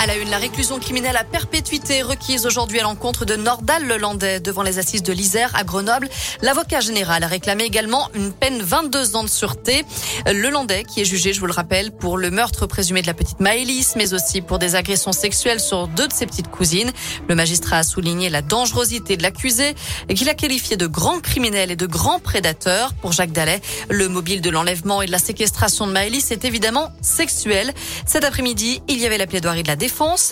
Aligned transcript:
À 0.00 0.06
la 0.06 0.16
une, 0.16 0.30
la 0.30 0.38
réclusion 0.38 0.78
criminelle 0.78 1.16
à 1.16 1.24
perpétuité 1.24 2.02
requise 2.02 2.46
aujourd'hui 2.46 2.78
à 2.78 2.84
l'encontre 2.84 3.24
de 3.24 3.34
Nordal 3.34 3.84
Lelandais 3.84 4.38
devant 4.38 4.62
les 4.62 4.78
assises 4.78 5.02
de 5.02 5.12
l'Isère 5.12 5.50
à 5.56 5.64
Grenoble. 5.64 6.08
L'avocat 6.40 6.78
général 6.78 7.24
a 7.24 7.26
réclamé 7.26 7.64
également 7.64 8.08
une 8.14 8.32
peine 8.32 8.62
22 8.62 9.16
ans 9.16 9.24
de 9.24 9.28
sûreté. 9.28 9.84
Le 10.24 10.50
Landais 10.50 10.84
qui 10.84 11.00
est 11.00 11.04
jugé, 11.04 11.32
je 11.32 11.40
vous 11.40 11.46
le 11.46 11.52
rappelle, 11.52 11.90
pour 11.90 12.16
le 12.16 12.30
meurtre 12.30 12.66
présumé 12.66 13.02
de 13.02 13.08
la 13.08 13.14
petite 13.14 13.40
Maëlys, 13.40 13.94
mais 13.96 14.14
aussi 14.14 14.40
pour 14.40 14.60
des 14.60 14.76
agressions 14.76 15.10
sexuelles 15.10 15.58
sur 15.58 15.88
deux 15.88 16.06
de 16.06 16.12
ses 16.12 16.26
petites 16.26 16.48
cousines. 16.48 16.92
Le 17.28 17.34
magistrat 17.34 17.78
a 17.78 17.82
souligné 17.82 18.30
la 18.30 18.40
dangerosité 18.40 19.16
de 19.16 19.24
l'accusé 19.24 19.74
et 20.08 20.14
qu'il 20.14 20.28
a 20.28 20.34
qualifié 20.34 20.76
de 20.76 20.86
grand 20.86 21.20
criminel 21.20 21.72
et 21.72 21.76
de 21.76 21.86
grand 21.86 22.20
prédateur. 22.20 22.94
Pour 22.94 23.10
Jacques 23.10 23.32
Dallet, 23.32 23.60
le 23.90 24.08
mobile 24.08 24.42
de 24.42 24.50
l'enlèvement 24.50 25.02
et 25.02 25.06
de 25.06 25.12
la 25.12 25.18
séquestration 25.18 25.88
de 25.88 25.92
Maëlys 25.92 26.30
est 26.30 26.44
évidemment 26.44 26.92
sexuel. 27.02 27.74
Cet 28.06 28.22
après-midi, 28.22 28.80
il 28.86 29.00
y 29.00 29.06
avait 29.06 29.18
la 29.18 29.26
plaidoirie 29.26 29.64
de 29.64 29.68
la 29.68 29.74
défense 29.74 29.87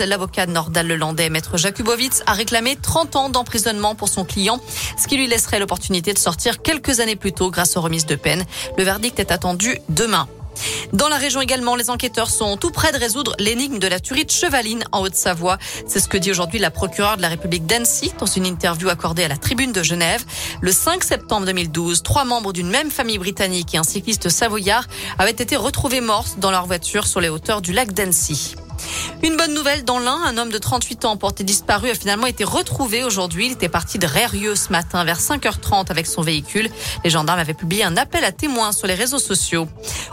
L'avocat 0.06 0.46
de 0.46 0.52
Nordal 0.52 0.86
Lelandais, 0.86 1.30
maître 1.30 1.56
Jakubowicz, 1.56 2.22
a 2.26 2.32
réclamé 2.32 2.76
30 2.76 3.16
ans 3.16 3.28
d'emprisonnement 3.30 3.94
pour 3.94 4.08
son 4.08 4.24
client, 4.24 4.60
ce 4.98 5.08
qui 5.08 5.16
lui 5.16 5.26
laisserait 5.26 5.58
l'opportunité 5.58 6.12
de 6.12 6.18
sortir 6.18 6.62
quelques 6.62 7.00
années 7.00 7.16
plus 7.16 7.32
tôt 7.32 7.50
grâce 7.50 7.76
aux 7.76 7.80
remises 7.80 8.06
de 8.06 8.16
peine. 8.16 8.44
Le 8.76 8.84
verdict 8.84 9.18
est 9.18 9.32
attendu 9.32 9.78
demain. 9.88 10.28
Dans 10.92 11.08
la 11.08 11.16
région 11.16 11.40
également, 11.40 11.76
les 11.76 11.90
enquêteurs 11.90 12.30
sont 12.30 12.56
tout 12.56 12.70
près 12.70 12.92
de 12.92 12.98
résoudre 12.98 13.34
l'énigme 13.38 13.78
de 13.78 13.86
la 13.86 14.00
tuerie 14.00 14.24
de 14.24 14.30
Chevaline 14.30 14.84
en 14.92 15.02
Haute-Savoie. 15.02 15.58
C'est 15.86 16.00
ce 16.00 16.08
que 16.08 16.16
dit 16.16 16.30
aujourd'hui 16.30 16.58
la 16.58 16.70
procureure 16.70 17.16
de 17.16 17.22
la 17.22 17.28
République 17.28 17.66
d'Annecy 17.66 18.12
dans 18.18 18.26
une 18.26 18.46
interview 18.46 18.88
accordée 18.88 19.24
à 19.24 19.28
la 19.28 19.36
Tribune 19.36 19.72
de 19.72 19.82
Genève. 19.82 20.24
Le 20.60 20.72
5 20.72 21.02
septembre 21.04 21.46
2012, 21.46 22.02
trois 22.02 22.24
membres 22.24 22.52
d'une 22.52 22.68
même 22.68 22.90
famille 22.90 23.18
britannique 23.18 23.74
et 23.74 23.78
un 23.78 23.84
cycliste 23.84 24.28
savoyard 24.28 24.84
avaient 25.18 25.30
été 25.30 25.56
retrouvés 25.56 26.00
morts 26.00 26.26
dans 26.38 26.50
leur 26.50 26.66
voiture 26.66 27.06
sur 27.06 27.20
les 27.20 27.28
hauteurs 27.28 27.62
du 27.62 27.72
lac 27.72 27.92
d'Annecy. 27.92 28.54
Une 29.22 29.36
bonne 29.36 29.54
nouvelle 29.54 29.84
dans 29.84 29.98
l'un, 29.98 30.22
un 30.24 30.36
homme 30.38 30.50
de 30.50 30.58
38 30.58 31.04
ans 31.04 31.16
porté 31.16 31.42
disparu 31.42 31.90
a 31.90 31.94
finalement 31.94 32.26
été 32.26 32.44
retrouvé 32.44 33.04
aujourd'hui. 33.04 33.46
Il 33.46 33.52
était 33.52 33.68
parti 33.68 33.98
de 33.98 34.06
Rérieux 34.06 34.54
ce 34.54 34.70
matin 34.70 35.04
vers 35.04 35.20
5h30 35.20 35.90
avec 35.90 36.06
son 36.06 36.22
véhicule. 36.22 36.70
Les 37.04 37.10
gendarmes 37.10 37.38
avaient 37.38 37.54
publié 37.54 37.84
un 37.84 37.96
appel 37.96 38.24
à 38.24 38.32
témoins 38.32 38.72
sur 38.72 38.86
les 38.86 38.94
réseaux 38.94 39.18
sociaux. 39.18 39.68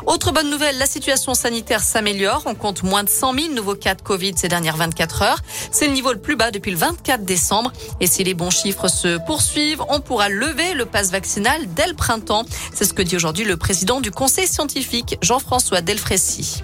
Autre 0.06 0.32
bonne 0.32 0.50
nouvelle, 0.50 0.78
la 0.78 0.86
situation 0.86 1.34
sanitaire 1.34 1.82
s'améliore. 1.82 2.44
On 2.46 2.56
compte 2.56 2.84
moins 2.84 3.04
de 3.04 3.10
100 3.10 3.34
000 3.34 3.54
nouveaux 3.54 3.76
cas 3.76 3.96
de 3.96 4.02
Covid 4.02 4.34
ces 4.36 4.48
dernières 4.48 4.78
24 4.78 5.22
heures. 5.22 5.40
C'est 5.72 5.88
le 5.88 5.94
niveau 5.94 6.12
le 6.12 6.20
plus 6.20 6.36
bas 6.36 6.52
depuis 6.52 6.72
le 6.72 6.78
24 6.78 7.24
décembre. 7.24 7.72
Et 8.00 8.08
si 8.08 8.24
les 8.24 8.34
bons 8.34 8.50
chiffres 8.50 8.88
se 8.88 9.18
poursuivent, 9.26 9.84
on 9.90 10.00
pourra 10.00 10.30
lever 10.30 10.74
le 10.74 10.86
passe 10.86 11.12
vaccinal 11.12 11.62
dès 11.76 11.88
le 11.88 11.94
printemps. 11.94 12.46
C'est 12.74 12.86
ce 12.86 12.94
que 12.94 13.02
dit 13.02 13.16
aujourd'hui 13.16 13.46
le 13.46 13.58
président 13.58 14.02
du 14.02 14.12
conseil 14.12 14.48
scientifique, 14.48 15.18
Jean-François 15.22 15.82
Delfrécy. 15.82 16.64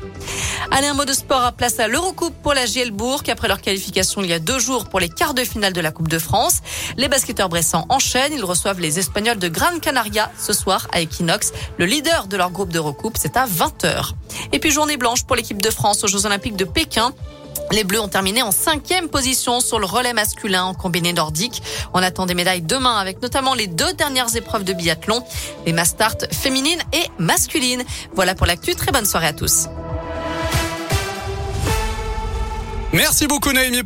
Allez, 0.71 0.85
un 0.85 0.93
mot 0.93 1.05
de 1.05 1.13
sport 1.13 1.41
à 1.41 1.51
place 1.51 1.79
à 1.79 1.87
l'Eurocoupe 1.87 2.35
pour 2.43 2.53
la 2.53 2.67
Gielbourg. 2.67 3.23
Après 3.27 3.47
leur 3.47 3.59
qualification 3.59 4.21
il 4.21 4.29
y 4.29 4.33
a 4.33 4.39
deux 4.39 4.59
jours 4.59 4.87
pour 4.87 4.99
les 4.99 5.09
quarts 5.09 5.33
de 5.33 5.43
finale 5.43 5.73
de 5.73 5.81
la 5.81 5.91
Coupe 5.91 6.07
de 6.07 6.19
France, 6.19 6.59
les 6.95 7.07
basketteurs 7.07 7.49
bressans 7.49 7.85
enchaînent. 7.89 8.33
Ils 8.33 8.45
reçoivent 8.45 8.79
les 8.79 8.99
Espagnols 8.99 9.39
de 9.39 9.47
Gran 9.47 9.79
Canaria 9.79 10.31
ce 10.37 10.53
soir 10.53 10.87
à 10.91 11.01
Equinox. 11.01 11.53
Le 11.79 11.85
leader 11.85 12.27
de 12.27 12.37
leur 12.37 12.51
groupe 12.51 12.71
d'Eurocoupe, 12.71 13.17
c'est 13.17 13.35
à 13.35 13.47
20h. 13.47 14.13
Et 14.53 14.59
puis 14.59 14.69
journée 14.69 14.95
blanche 14.95 15.23
pour 15.23 15.35
l'équipe 15.35 15.61
de 15.61 15.71
France 15.71 16.03
aux 16.03 16.07
Jeux 16.07 16.27
Olympiques 16.27 16.55
de 16.55 16.65
Pékin. 16.65 17.13
Les 17.71 17.83
Bleus 17.83 17.99
ont 17.99 18.07
terminé 18.07 18.43
en 18.43 18.51
cinquième 18.51 19.09
position 19.09 19.61
sur 19.61 19.79
le 19.79 19.85
relais 19.85 20.13
masculin 20.13 20.65
en 20.65 20.73
combiné 20.75 21.13
nordique. 21.13 21.63
On 21.93 22.01
attend 22.01 22.27
des 22.27 22.35
médailles 22.35 22.61
demain 22.61 22.97
avec 22.97 23.21
notamment 23.23 23.55
les 23.55 23.67
deux 23.67 23.93
dernières 23.93 24.35
épreuves 24.35 24.63
de 24.63 24.73
biathlon, 24.73 25.23
les 25.65 25.73
mass 25.73 25.89
start 25.89 26.31
féminines 26.33 26.81
et 26.93 27.07
masculines. 27.17 27.83
Voilà 28.13 28.35
pour 28.35 28.45
l'actu. 28.45 28.75
Très 28.75 28.91
bonne 28.91 29.05
soirée 29.05 29.27
à 29.27 29.33
tous. 29.33 29.67
Merci 32.91 33.27
beaucoup 33.27 33.51
Naomi. 33.51 33.81